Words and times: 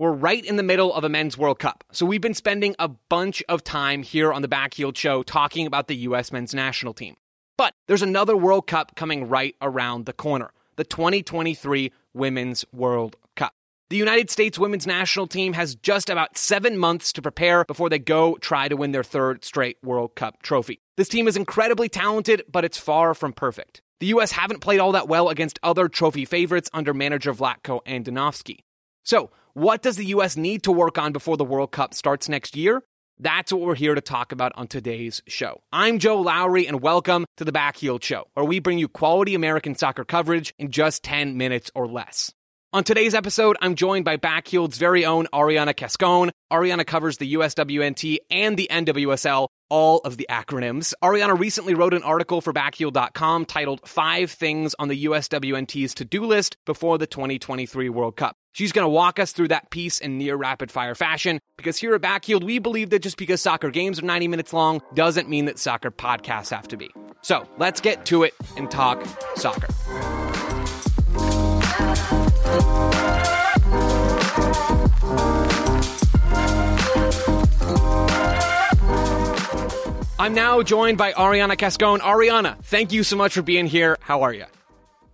We're 0.00 0.12
right 0.12 0.42
in 0.42 0.56
the 0.56 0.62
middle 0.62 0.94
of 0.94 1.04
a 1.04 1.10
men's 1.10 1.36
World 1.36 1.58
Cup. 1.58 1.84
So 1.92 2.06
we've 2.06 2.22
been 2.22 2.32
spending 2.32 2.74
a 2.78 2.88
bunch 2.88 3.42
of 3.50 3.62
time 3.62 4.02
here 4.02 4.32
on 4.32 4.40
the 4.40 4.48
Backheeled 4.48 4.96
Show 4.96 5.22
talking 5.22 5.66
about 5.66 5.88
the 5.88 5.96
U.S. 5.96 6.32
men's 6.32 6.54
national 6.54 6.94
team. 6.94 7.16
But 7.58 7.74
there's 7.86 8.00
another 8.00 8.34
World 8.34 8.66
Cup 8.66 8.96
coming 8.96 9.28
right 9.28 9.54
around 9.60 10.06
the 10.06 10.14
corner 10.14 10.52
the 10.76 10.84
2023 10.84 11.92
Women's 12.14 12.64
World 12.72 13.16
Cup. 13.36 13.52
The 13.90 13.98
United 13.98 14.30
States 14.30 14.58
women's 14.58 14.86
national 14.86 15.26
team 15.26 15.52
has 15.52 15.74
just 15.74 16.08
about 16.08 16.38
seven 16.38 16.78
months 16.78 17.12
to 17.12 17.20
prepare 17.20 17.66
before 17.66 17.90
they 17.90 17.98
go 17.98 18.36
try 18.36 18.68
to 18.68 18.76
win 18.76 18.92
their 18.92 19.04
third 19.04 19.44
straight 19.44 19.76
World 19.82 20.14
Cup 20.14 20.40
trophy. 20.40 20.80
This 20.96 21.10
team 21.10 21.28
is 21.28 21.36
incredibly 21.36 21.90
talented, 21.90 22.42
but 22.50 22.64
it's 22.64 22.78
far 22.78 23.12
from 23.12 23.34
perfect. 23.34 23.82
The 24.00 24.06
U.S. 24.06 24.32
haven't 24.32 24.60
played 24.60 24.80
all 24.80 24.92
that 24.92 25.08
well 25.08 25.28
against 25.28 25.58
other 25.62 25.86
trophy 25.86 26.24
favorites 26.24 26.70
under 26.72 26.94
manager 26.94 27.34
Vlatko 27.34 27.80
and 27.84 28.02
Andonovski. 28.02 28.60
So, 29.04 29.30
what 29.52 29.82
does 29.82 29.96
the 29.96 30.06
U.S. 30.06 30.38
need 30.38 30.62
to 30.62 30.72
work 30.72 30.96
on 30.96 31.12
before 31.12 31.36
the 31.36 31.44
World 31.44 31.70
Cup 31.70 31.92
starts 31.92 32.26
next 32.26 32.56
year? 32.56 32.82
That's 33.18 33.52
what 33.52 33.60
we're 33.60 33.74
here 33.74 33.94
to 33.94 34.00
talk 34.00 34.32
about 34.32 34.52
on 34.54 34.68
today's 34.68 35.20
show. 35.26 35.60
I'm 35.70 35.98
Joe 35.98 36.18
Lowry, 36.22 36.66
and 36.66 36.80
welcome 36.80 37.26
to 37.36 37.44
the 37.44 37.52
Backheeled 37.52 38.02
Show, 38.02 38.26
where 38.32 38.46
we 38.46 38.58
bring 38.58 38.78
you 38.78 38.88
quality 38.88 39.34
American 39.34 39.74
soccer 39.74 40.06
coverage 40.06 40.54
in 40.58 40.70
just 40.70 41.02
10 41.02 41.36
minutes 41.36 41.70
or 41.74 41.86
less. 41.86 42.32
On 42.72 42.84
today's 42.84 43.16
episode, 43.16 43.56
I'm 43.60 43.74
joined 43.74 44.04
by 44.04 44.16
Backheeled's 44.16 44.78
very 44.78 45.04
own 45.04 45.26
Arianna 45.32 45.74
Cascone. 45.74 46.30
Arianna 46.52 46.86
covers 46.86 47.16
the 47.16 47.34
USWNT 47.34 48.18
and 48.30 48.56
the 48.56 48.68
NWSL, 48.70 49.48
all 49.68 49.98
of 50.04 50.16
the 50.18 50.28
acronyms. 50.30 50.94
Arianna 51.02 51.36
recently 51.36 51.74
wrote 51.74 51.94
an 51.94 52.04
article 52.04 52.40
for 52.40 52.52
Backheel.com 52.52 53.46
titled 53.46 53.80
Five 53.88 54.30
Things 54.30 54.76
on 54.78 54.86
the 54.86 55.06
USWNT's 55.06 55.94
To 55.94 56.04
Do 56.04 56.24
List 56.24 56.56
Before 56.64 56.96
the 56.96 57.08
2023 57.08 57.88
World 57.88 58.14
Cup. 58.14 58.36
She's 58.52 58.70
going 58.70 58.84
to 58.84 58.88
walk 58.88 59.18
us 59.18 59.32
through 59.32 59.48
that 59.48 59.70
piece 59.70 59.98
in 59.98 60.16
near 60.16 60.36
rapid 60.36 60.70
fire 60.70 60.94
fashion 60.94 61.40
because 61.56 61.76
here 61.76 61.96
at 61.96 62.02
Backheeled, 62.02 62.44
we 62.44 62.60
believe 62.60 62.90
that 62.90 63.02
just 63.02 63.16
because 63.16 63.40
soccer 63.40 63.70
games 63.70 63.98
are 63.98 64.06
90 64.06 64.28
minutes 64.28 64.52
long 64.52 64.80
doesn't 64.94 65.28
mean 65.28 65.46
that 65.46 65.58
soccer 65.58 65.90
podcasts 65.90 66.50
have 66.50 66.68
to 66.68 66.76
be. 66.76 66.88
So 67.22 67.48
let's 67.58 67.80
get 67.80 68.06
to 68.06 68.22
it 68.22 68.34
and 68.56 68.70
talk 68.70 69.04
soccer. 69.34 69.66
I'm 80.20 80.34
now 80.34 80.62
joined 80.62 80.98
by 80.98 81.14
Arianna 81.14 81.56
Cascone. 81.56 82.00
Arianna, 82.00 82.62
thank 82.64 82.92
you 82.92 83.04
so 83.04 83.16
much 83.16 83.32
for 83.32 83.40
being 83.40 83.66
here. 83.66 83.96
How 84.02 84.20
are 84.20 84.34
you? 84.34 84.44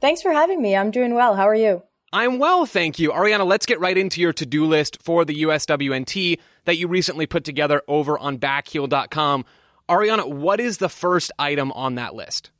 Thanks 0.00 0.20
for 0.20 0.32
having 0.32 0.60
me. 0.60 0.74
I'm 0.74 0.90
doing 0.90 1.14
well. 1.14 1.36
How 1.36 1.46
are 1.46 1.54
you? 1.54 1.84
I'm 2.12 2.40
well, 2.40 2.66
thank 2.66 2.98
you. 2.98 3.12
Arianna, 3.12 3.46
let's 3.46 3.66
get 3.66 3.78
right 3.78 3.96
into 3.96 4.20
your 4.20 4.32
to 4.32 4.44
do 4.44 4.64
list 4.64 5.00
for 5.04 5.24
the 5.24 5.44
USWNT 5.44 6.40
that 6.64 6.76
you 6.76 6.88
recently 6.88 7.26
put 7.26 7.44
together 7.44 7.82
over 7.86 8.18
on 8.18 8.38
backheel.com. 8.38 9.44
Arianna, 9.88 10.28
what 10.28 10.58
is 10.58 10.78
the 10.78 10.88
first 10.88 11.30
item 11.38 11.70
on 11.70 11.94
that 11.94 12.16
list? 12.16 12.50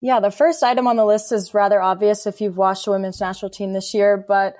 Yeah, 0.00 0.18
the 0.18 0.32
first 0.32 0.64
item 0.64 0.88
on 0.88 0.96
the 0.96 1.06
list 1.06 1.30
is 1.30 1.54
rather 1.54 1.80
obvious 1.80 2.26
if 2.26 2.40
you've 2.40 2.56
watched 2.56 2.86
the 2.86 2.90
women's 2.90 3.20
national 3.20 3.52
team 3.52 3.72
this 3.72 3.94
year, 3.94 4.16
but 4.16 4.56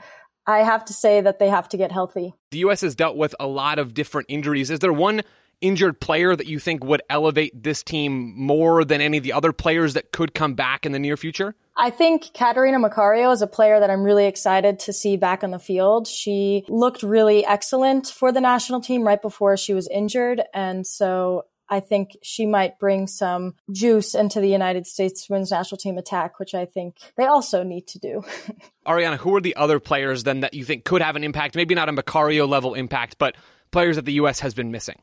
I 0.46 0.58
have 0.58 0.84
to 0.84 0.92
say 0.92 1.20
that 1.20 1.40
they 1.40 1.48
have 1.48 1.68
to 1.70 1.76
get 1.76 1.90
healthy. 1.90 2.32
The 2.52 2.58
U.S. 2.58 2.82
has 2.82 2.94
dealt 2.94 3.16
with 3.16 3.34
a 3.40 3.48
lot 3.48 3.80
of 3.80 3.92
different 3.92 4.26
injuries. 4.30 4.70
Is 4.70 4.78
there 4.78 4.92
one 4.92 5.22
injured 5.60 6.00
player 6.00 6.34
that 6.36 6.46
you 6.46 6.58
think 6.58 6.84
would 6.84 7.02
elevate 7.08 7.62
this 7.62 7.82
team 7.82 8.34
more 8.36 8.84
than 8.84 9.00
any 9.00 9.18
of 9.18 9.24
the 9.24 9.32
other 9.32 9.52
players 9.52 9.94
that 9.94 10.12
could 10.12 10.34
come 10.34 10.54
back 10.54 10.86
in 10.86 10.92
the 10.92 10.98
near 10.98 11.16
future? 11.16 11.54
I 11.76 11.90
think 11.90 12.32
Catarina 12.34 12.78
Macario 12.78 13.32
is 13.32 13.42
a 13.42 13.46
player 13.46 13.80
that 13.80 13.90
I'm 13.90 14.04
really 14.04 14.26
excited 14.26 14.78
to 14.80 14.92
see 14.92 15.16
back 15.16 15.42
on 15.42 15.50
the 15.50 15.58
field. 15.58 16.06
She 16.06 16.64
looked 16.68 17.02
really 17.02 17.44
excellent 17.44 18.06
for 18.06 18.30
the 18.30 18.40
national 18.40 18.80
team 18.80 19.02
right 19.02 19.20
before 19.20 19.56
she 19.56 19.74
was 19.74 19.88
injured. 19.88 20.42
And 20.54 20.86
so 20.86 21.46
I 21.68 21.80
think 21.80 22.16
she 22.22 22.46
might 22.46 22.78
bring 22.78 23.06
some 23.06 23.54
juice 23.72 24.14
into 24.14 24.40
the 24.40 24.48
United 24.48 24.86
States 24.86 25.28
women's 25.28 25.50
national 25.50 25.78
team 25.78 25.98
attack, 25.98 26.38
which 26.38 26.54
I 26.54 26.66
think 26.66 26.96
they 27.16 27.24
also 27.24 27.62
need 27.62 27.86
to 27.88 27.98
do. 27.98 28.22
Arianna, 28.86 29.16
who 29.16 29.34
are 29.34 29.40
the 29.40 29.56
other 29.56 29.80
players 29.80 30.24
then 30.24 30.40
that 30.40 30.54
you 30.54 30.64
think 30.64 30.84
could 30.84 31.02
have 31.02 31.16
an 31.16 31.24
impact? 31.24 31.56
Maybe 31.56 31.74
not 31.74 31.88
a 31.88 31.92
Macario 31.92 32.48
level 32.48 32.74
impact, 32.74 33.16
but 33.18 33.36
players 33.72 33.96
that 33.96 34.04
the 34.04 34.12
U.S. 34.14 34.40
has 34.40 34.54
been 34.54 34.70
missing? 34.70 35.00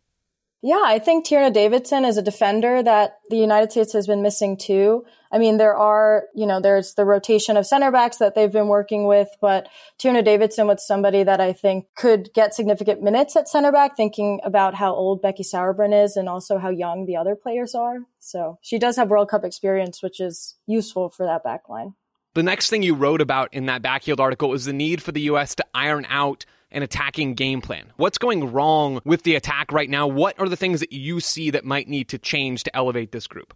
Yeah, 0.63 0.83
I 0.85 0.99
think 0.99 1.25
Tierna 1.25 1.51
Davidson 1.51 2.05
is 2.05 2.17
a 2.17 2.21
defender 2.21 2.83
that 2.83 3.17
the 3.31 3.37
United 3.37 3.71
States 3.71 3.93
has 3.93 4.05
been 4.05 4.21
missing 4.21 4.57
too. 4.57 5.05
I 5.31 5.39
mean, 5.39 5.57
there 5.57 5.75
are, 5.75 6.25
you 6.35 6.45
know, 6.45 6.61
there's 6.61 6.93
the 6.93 7.05
rotation 7.05 7.57
of 7.57 7.65
center 7.65 7.91
backs 7.91 8.17
that 8.17 8.35
they've 8.35 8.51
been 8.51 8.67
working 8.67 9.07
with, 9.07 9.29
but 9.41 9.67
Tierna 9.97 10.23
Davidson 10.23 10.67
was 10.67 10.85
somebody 10.85 11.23
that 11.23 11.41
I 11.41 11.53
think 11.53 11.87
could 11.95 12.31
get 12.35 12.53
significant 12.53 13.01
minutes 13.01 13.35
at 13.35 13.49
center 13.49 13.71
back, 13.71 13.97
thinking 13.97 14.39
about 14.43 14.75
how 14.75 14.93
old 14.93 15.21
Becky 15.21 15.43
Sauerbrunn 15.43 16.03
is 16.03 16.15
and 16.15 16.29
also 16.29 16.59
how 16.59 16.69
young 16.69 17.05
the 17.07 17.15
other 17.15 17.35
players 17.35 17.73
are. 17.73 17.99
So 18.19 18.59
she 18.61 18.77
does 18.77 18.97
have 18.97 19.09
World 19.09 19.29
Cup 19.29 19.43
experience, 19.43 20.03
which 20.03 20.19
is 20.19 20.57
useful 20.67 21.09
for 21.09 21.25
that 21.25 21.43
back 21.43 21.69
line. 21.69 21.95
The 22.33 22.43
next 22.43 22.69
thing 22.69 22.83
you 22.83 22.93
wrote 22.93 23.19
about 23.19 23.53
in 23.53 23.65
that 23.65 23.81
Backheeled 23.81 24.19
article 24.19 24.49
was 24.49 24.65
the 24.65 24.73
need 24.73 25.01
for 25.01 25.11
the 25.11 25.21
U.S. 25.21 25.55
to 25.55 25.65
iron 25.73 26.05
out 26.07 26.45
an 26.71 26.83
attacking 26.83 27.33
game 27.33 27.61
plan. 27.61 27.91
What's 27.97 28.17
going 28.17 28.51
wrong 28.51 29.01
with 29.03 29.23
the 29.23 29.35
attack 29.35 29.71
right 29.71 29.89
now? 29.89 30.07
What 30.07 30.39
are 30.39 30.49
the 30.49 30.55
things 30.55 30.79
that 30.79 30.93
you 30.93 31.19
see 31.19 31.51
that 31.51 31.65
might 31.65 31.87
need 31.87 32.09
to 32.09 32.17
change 32.17 32.63
to 32.63 32.75
elevate 32.75 33.11
this 33.11 33.27
group? 33.27 33.53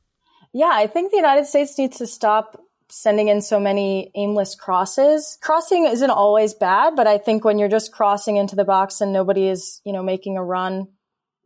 Yeah, 0.53 0.71
I 0.71 0.87
think 0.87 1.11
the 1.11 1.17
United 1.17 1.45
States 1.45 1.77
needs 1.77 1.97
to 1.97 2.07
stop 2.07 2.61
sending 2.89 3.27
in 3.27 3.41
so 3.41 3.59
many 3.59 4.11
aimless 4.15 4.55
crosses. 4.55 5.37
Crossing 5.41 5.85
isn't 5.85 6.09
always 6.09 6.53
bad, 6.53 6.95
but 6.95 7.07
I 7.07 7.17
think 7.17 7.43
when 7.43 7.57
you're 7.57 7.67
just 7.67 7.91
crossing 7.91 8.37
into 8.37 8.55
the 8.55 8.63
box 8.63 9.01
and 9.01 9.11
nobody 9.11 9.47
is, 9.47 9.81
you 9.85 9.91
know, 9.91 10.03
making 10.03 10.37
a 10.37 10.43
run, 10.43 10.87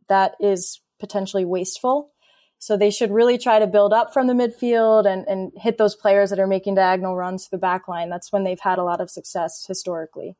that 0.08 0.34
is 0.38 0.80
potentially 0.98 1.44
wasteful. 1.44 2.12
So 2.58 2.76
they 2.76 2.90
should 2.90 3.10
really 3.10 3.38
try 3.38 3.58
to 3.58 3.66
build 3.66 3.94
up 3.94 4.12
from 4.12 4.26
the 4.26 4.34
midfield 4.34 5.06
and, 5.06 5.26
and 5.26 5.50
hit 5.56 5.78
those 5.78 5.96
players 5.96 6.28
that 6.28 6.38
are 6.38 6.46
making 6.46 6.74
diagonal 6.74 7.16
runs 7.16 7.44
to 7.44 7.50
the 7.50 7.58
back 7.58 7.88
line. 7.88 8.10
That's 8.10 8.30
when 8.30 8.44
they've 8.44 8.60
had 8.60 8.78
a 8.78 8.84
lot 8.84 9.00
of 9.00 9.10
success 9.10 9.64
historically. 9.66 10.36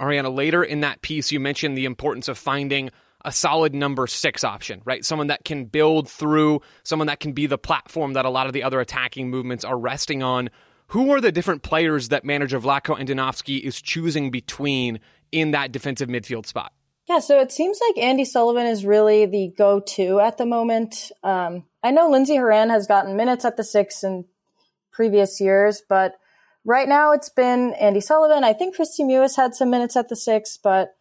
Arianna, 0.00 0.34
later 0.34 0.62
in 0.62 0.80
that 0.80 1.02
piece, 1.02 1.32
you 1.32 1.40
mentioned 1.40 1.76
the 1.76 1.84
importance 1.84 2.28
of 2.28 2.38
finding 2.38 2.90
a 3.24 3.32
solid 3.32 3.74
number 3.74 4.06
six 4.06 4.44
option, 4.44 4.80
right? 4.84 5.04
Someone 5.04 5.26
that 5.28 5.44
can 5.44 5.64
build 5.64 6.08
through, 6.08 6.60
someone 6.84 7.08
that 7.08 7.20
can 7.20 7.32
be 7.32 7.46
the 7.46 7.58
platform 7.58 8.12
that 8.12 8.24
a 8.24 8.30
lot 8.30 8.46
of 8.46 8.52
the 8.52 8.62
other 8.62 8.80
attacking 8.80 9.30
movements 9.30 9.64
are 9.64 9.78
resting 9.78 10.22
on. 10.22 10.50
Who 10.88 11.12
are 11.12 11.20
the 11.20 11.32
different 11.32 11.62
players 11.62 12.10
that 12.10 12.24
manager 12.24 12.60
Vlatko 12.60 12.98
Andonovski 12.98 13.60
is 13.60 13.82
choosing 13.82 14.30
between 14.30 15.00
in 15.32 15.50
that 15.50 15.72
defensive 15.72 16.08
midfield 16.08 16.46
spot? 16.46 16.72
Yeah, 17.08 17.20
so 17.20 17.40
it 17.40 17.52
seems 17.52 17.80
like 17.88 18.04
Andy 18.04 18.24
Sullivan 18.24 18.66
is 18.66 18.84
really 18.84 19.26
the 19.26 19.52
go-to 19.56 20.20
at 20.20 20.38
the 20.38 20.46
moment. 20.46 21.12
Um, 21.22 21.64
I 21.82 21.92
know 21.92 22.08
Lindsey 22.10 22.36
Horan 22.36 22.70
has 22.70 22.86
gotten 22.86 23.16
minutes 23.16 23.44
at 23.44 23.56
the 23.56 23.64
six 23.64 24.02
in 24.04 24.24
previous 24.92 25.40
years, 25.40 25.82
but 25.88 26.14
right 26.66 26.88
now 26.88 27.12
it's 27.12 27.30
been 27.30 27.72
Andy 27.74 28.00
Sullivan. 28.00 28.44
I 28.44 28.52
think 28.52 28.76
Kristie 28.76 29.00
Mewis 29.00 29.36
had 29.36 29.54
some 29.54 29.70
minutes 29.70 29.96
at 29.96 30.08
the 30.08 30.16
six, 30.16 30.58
but 30.62 30.94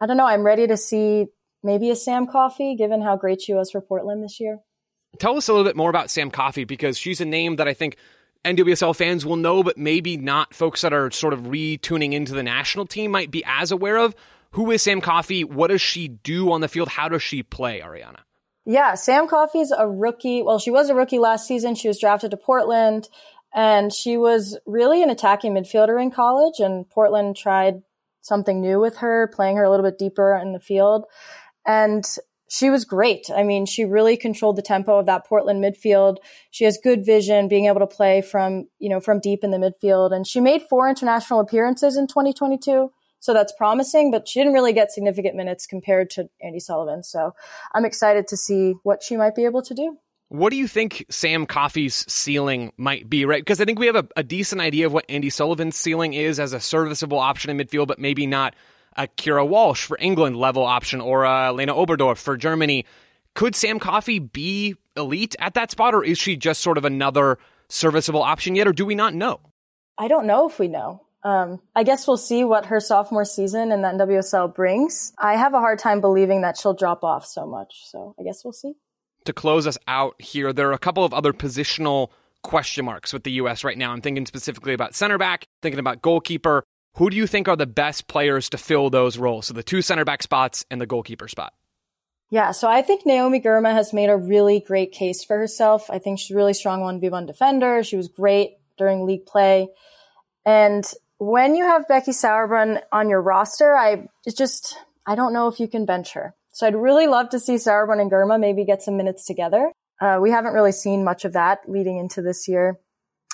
I 0.00 0.06
don't 0.06 0.16
know. 0.16 0.26
I'm 0.26 0.42
ready 0.42 0.66
to 0.66 0.76
see 0.76 1.26
maybe 1.62 1.90
a 1.90 1.96
Sam 1.96 2.26
Coffey, 2.26 2.74
given 2.76 3.00
how 3.00 3.16
great 3.16 3.40
she 3.40 3.54
was 3.54 3.70
for 3.70 3.80
Portland 3.80 4.22
this 4.22 4.38
year. 4.40 4.58
Tell 5.18 5.36
us 5.36 5.48
a 5.48 5.52
little 5.52 5.64
bit 5.64 5.76
more 5.76 5.90
about 5.90 6.10
Sam 6.10 6.30
Coffey 6.30 6.64
because 6.64 6.98
she's 6.98 7.20
a 7.20 7.24
name 7.24 7.56
that 7.56 7.68
I 7.68 7.72
think 7.72 7.96
NWSL 8.44 8.94
fans 8.94 9.24
will 9.24 9.36
know, 9.36 9.62
but 9.62 9.78
maybe 9.78 10.16
not 10.16 10.52
folks 10.52 10.82
that 10.82 10.92
are 10.92 11.10
sort 11.10 11.32
of 11.32 11.42
retuning 11.42 12.12
into 12.12 12.34
the 12.34 12.42
national 12.42 12.84
team 12.84 13.12
might 13.12 13.30
be 13.30 13.42
as 13.46 13.70
aware 13.70 13.96
of. 13.96 14.14
Who 14.50 14.70
is 14.70 14.82
Sam 14.82 15.00
Coffey? 15.00 15.44
What 15.44 15.68
does 15.68 15.80
she 15.80 16.08
do 16.08 16.52
on 16.52 16.60
the 16.60 16.68
field? 16.68 16.88
How 16.88 17.08
does 17.08 17.22
she 17.22 17.42
play, 17.42 17.80
Arianna? 17.80 18.20
Yeah, 18.66 18.94
Sam 18.94 19.28
Coffey's 19.28 19.70
a 19.70 19.86
rookie. 19.86 20.42
Well, 20.42 20.58
she 20.58 20.70
was 20.70 20.88
a 20.88 20.94
rookie 20.94 21.18
last 21.18 21.46
season. 21.46 21.74
She 21.74 21.88
was 21.88 21.98
drafted 21.98 22.30
to 22.30 22.36
Portland. 22.36 23.08
And 23.54 23.92
she 23.92 24.16
was 24.16 24.58
really 24.66 25.02
an 25.02 25.10
attacking 25.10 25.54
midfielder 25.54 26.02
in 26.02 26.10
college, 26.10 26.58
and 26.58 26.88
Portland 26.90 27.36
tried 27.36 27.82
something 28.20 28.60
new 28.60 28.80
with 28.80 28.96
her, 28.96 29.30
playing 29.32 29.56
her 29.56 29.64
a 29.64 29.70
little 29.70 29.84
bit 29.84 29.98
deeper 29.98 30.36
in 30.36 30.52
the 30.52 30.60
field. 30.60 31.04
And 31.64 32.04
she 32.48 32.68
was 32.70 32.84
great. 32.84 33.30
I 33.34 33.42
mean, 33.42 33.66
she 33.66 33.84
really 33.84 34.16
controlled 34.16 34.56
the 34.56 34.62
tempo 34.62 34.98
of 34.98 35.06
that 35.06 35.26
Portland 35.26 35.62
midfield. 35.62 36.16
She 36.50 36.64
has 36.64 36.78
good 36.82 37.04
vision, 37.04 37.48
being 37.48 37.66
able 37.66 37.80
to 37.80 37.86
play 37.86 38.22
from, 38.22 38.68
you 38.78 38.88
know, 38.88 39.00
from 39.00 39.20
deep 39.20 39.44
in 39.44 39.50
the 39.50 39.58
midfield. 39.58 40.12
And 40.12 40.26
she 40.26 40.40
made 40.40 40.62
four 40.62 40.88
international 40.88 41.40
appearances 41.40 41.96
in 41.96 42.06
2022. 42.06 42.90
So 43.20 43.32
that's 43.32 43.54
promising, 43.56 44.10
but 44.10 44.28
she 44.28 44.40
didn't 44.40 44.52
really 44.52 44.74
get 44.74 44.92
significant 44.92 45.34
minutes 45.34 45.66
compared 45.66 46.10
to 46.10 46.28
Andy 46.42 46.60
Sullivan. 46.60 47.02
So 47.02 47.34
I'm 47.74 47.86
excited 47.86 48.28
to 48.28 48.36
see 48.36 48.74
what 48.82 49.02
she 49.02 49.16
might 49.16 49.34
be 49.34 49.46
able 49.46 49.62
to 49.62 49.74
do. 49.74 49.96
What 50.34 50.50
do 50.50 50.56
you 50.56 50.66
think 50.66 51.06
Sam 51.10 51.46
Coffey's 51.46 51.94
ceiling 52.12 52.72
might 52.76 53.08
be, 53.08 53.24
right? 53.24 53.40
Because 53.40 53.60
I 53.60 53.64
think 53.64 53.78
we 53.78 53.86
have 53.86 53.94
a, 53.94 54.08
a, 54.16 54.24
decent 54.24 54.60
idea 54.60 54.84
of 54.84 54.92
what 54.92 55.04
Andy 55.08 55.30
Sullivan's 55.30 55.76
ceiling 55.76 56.12
is 56.12 56.40
as 56.40 56.52
a 56.52 56.58
serviceable 56.58 57.20
option 57.20 57.52
in 57.52 57.64
midfield, 57.64 57.86
but 57.86 58.00
maybe 58.00 58.26
not 58.26 58.56
a 58.96 59.06
Keira 59.06 59.48
Walsh 59.48 59.84
for 59.84 59.96
England 60.00 60.36
level 60.36 60.64
option 60.64 61.00
or 61.00 61.22
a 61.22 61.52
Lena 61.52 61.72
Oberdorf 61.72 62.16
for 62.16 62.36
Germany. 62.36 62.84
Could 63.36 63.54
Sam 63.54 63.78
Coffey 63.78 64.18
be 64.18 64.74
elite 64.96 65.36
at 65.38 65.54
that 65.54 65.70
spot, 65.70 65.94
or 65.94 66.02
is 66.02 66.18
she 66.18 66.36
just 66.36 66.62
sort 66.62 66.78
of 66.78 66.84
another 66.84 67.38
serviceable 67.68 68.24
option 68.24 68.56
yet, 68.56 68.66
or 68.66 68.72
do 68.72 68.84
we 68.84 68.96
not 68.96 69.14
know? 69.14 69.38
I 69.96 70.08
don't 70.08 70.26
know 70.26 70.48
if 70.48 70.58
we 70.58 70.66
know. 70.66 71.02
Um, 71.22 71.60
I 71.76 71.84
guess 71.84 72.08
we'll 72.08 72.16
see 72.16 72.42
what 72.42 72.66
her 72.66 72.80
sophomore 72.80 73.24
season 73.24 73.70
in 73.70 73.82
the 73.82 73.88
NWSL 73.88 74.52
brings. 74.52 75.12
I 75.16 75.36
have 75.36 75.54
a 75.54 75.60
hard 75.60 75.78
time 75.78 76.00
believing 76.00 76.40
that 76.40 76.58
she'll 76.58 76.74
drop 76.74 77.04
off 77.04 77.24
so 77.24 77.46
much. 77.46 77.82
So 77.84 78.16
I 78.18 78.24
guess 78.24 78.42
we'll 78.42 78.52
see. 78.52 78.74
To 79.24 79.32
close 79.32 79.66
us 79.66 79.78
out 79.88 80.20
here, 80.20 80.52
there 80.52 80.68
are 80.68 80.74
a 80.74 80.78
couple 80.78 81.04
of 81.04 81.14
other 81.14 81.32
positional 81.32 82.10
question 82.42 82.84
marks 82.84 83.12
with 83.12 83.24
the 83.24 83.32
U.S. 83.32 83.64
right 83.64 83.78
now. 83.78 83.92
I'm 83.92 84.02
thinking 84.02 84.26
specifically 84.26 84.74
about 84.74 84.94
center 84.94 85.18
back, 85.18 85.46
thinking 85.62 85.78
about 85.78 86.02
goalkeeper. 86.02 86.62
Who 86.96 87.10
do 87.10 87.16
you 87.16 87.26
think 87.26 87.48
are 87.48 87.56
the 87.56 87.66
best 87.66 88.06
players 88.06 88.50
to 88.50 88.58
fill 88.58 88.90
those 88.90 89.18
roles? 89.18 89.46
So 89.46 89.54
the 89.54 89.62
two 89.62 89.82
center 89.82 90.04
back 90.04 90.22
spots 90.22 90.64
and 90.70 90.80
the 90.80 90.86
goalkeeper 90.86 91.26
spot. 91.26 91.54
Yeah, 92.30 92.52
so 92.52 92.68
I 92.68 92.82
think 92.82 93.06
Naomi 93.06 93.40
Girma 93.40 93.72
has 93.72 93.92
made 93.92 94.10
a 94.10 94.16
really 94.16 94.60
great 94.60 94.92
case 94.92 95.24
for 95.24 95.36
herself. 95.38 95.90
I 95.90 95.98
think 95.98 96.18
she's 96.18 96.32
a 96.32 96.36
really 96.36 96.54
strong 96.54 96.80
1v1 96.80 97.26
defender. 97.26 97.82
She 97.82 97.96
was 97.96 98.08
great 98.08 98.58
during 98.76 99.06
league 99.06 99.26
play. 99.26 99.68
And 100.44 100.84
when 101.18 101.54
you 101.54 101.64
have 101.64 101.88
Becky 101.88 102.12
Sauerbrunn 102.12 102.82
on 102.92 103.08
your 103.08 103.22
roster, 103.22 103.74
I 103.74 104.08
just 104.36 104.76
I 105.06 105.14
don't 105.14 105.32
know 105.32 105.48
if 105.48 105.60
you 105.60 105.68
can 105.68 105.86
bench 105.86 106.12
her. 106.12 106.34
So 106.54 106.68
I'd 106.68 106.76
really 106.76 107.08
love 107.08 107.30
to 107.30 107.40
see 107.40 107.56
Sauerbrunn 107.56 108.00
and 108.00 108.10
Girma 108.10 108.38
maybe 108.38 108.64
get 108.64 108.80
some 108.80 108.96
minutes 108.96 109.26
together. 109.26 109.72
Uh, 110.00 110.18
we 110.22 110.30
haven't 110.30 110.52
really 110.52 110.70
seen 110.70 111.02
much 111.02 111.24
of 111.24 111.32
that 111.32 111.68
leading 111.68 111.98
into 111.98 112.22
this 112.22 112.46
year, 112.46 112.78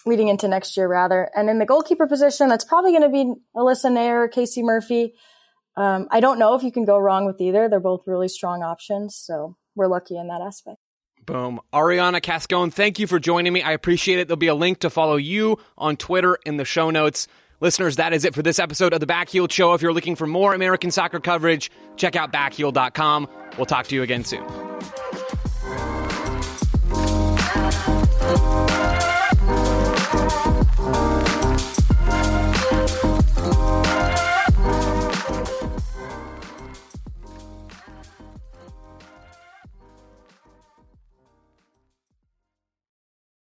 leading 0.07 0.29
into 0.29 0.49
next 0.49 0.75
year 0.75 0.89
rather. 0.89 1.31
And 1.37 1.51
in 1.51 1.59
the 1.59 1.67
goalkeeper 1.67 2.07
position, 2.07 2.49
that's 2.49 2.65
probably 2.65 2.93
going 2.93 3.03
to 3.03 3.11
be 3.11 3.35
Alyssa 3.55 3.93
Naeher 3.93 4.25
or 4.25 4.29
Casey 4.29 4.63
Murphy. 4.63 5.13
Um, 5.77 6.09
I 6.11 6.21
don't 6.21 6.39
know 6.39 6.55
if 6.55 6.63
you 6.63 6.73
can 6.73 6.87
go 6.87 6.99
wrong 6.99 7.27
with 7.27 7.43
either. 7.43 7.69
They're 7.69 7.79
both 7.79 8.05
really 8.07 8.29
strong 8.29 8.63
options, 8.63 9.17
so 9.17 9.55
we're 9.75 9.87
lucky 9.87 10.17
in 10.17 10.29
that 10.29 10.41
aspect. 10.41 10.79
Boom. 11.27 11.61
Arianna 11.75 12.23
Cascone, 12.23 12.73
thank 12.73 12.99
you 12.99 13.07
for 13.07 13.19
joining 13.19 13.53
me. 13.53 13.63
I 13.63 13.73
appreciate 13.73 14.19
it. 14.19 14.29
There'll 14.29 14.39
be 14.39 14.47
a 14.47 14.55
link 14.55 14.81
to 14.81 14.89
follow 14.89 15.17
you 15.17 15.59
on 15.77 15.99
Twitter 15.99 16.39
in 16.47 16.57
the 16.57 16.65
show 16.65 16.89
notes. 16.89 17.29
Listeners, 17.61 17.97
that 17.97 18.15
is 18.15 18.25
it 18.25 18.35
for 18.35 18.43
this 18.43 18.59
episode 18.59 18.95
of 18.95 19.01
the 19.01 19.07
Backheel 19.07 19.51
Show. 19.51 19.75
If 19.75 19.83
you're 19.83 19.93
looking 19.93 20.17
for 20.17 20.27
more 20.27 20.55
American 20.55 20.91
soccer 20.91 21.21
coverage, 21.21 21.71
check 21.97 22.17
out 22.17 22.33
backheel.com. 22.33 23.29
We'll 23.59 23.67
talk 23.67 23.87
to 23.89 23.95
you 23.95 24.03
again 24.03 24.25
soon. 24.25 24.45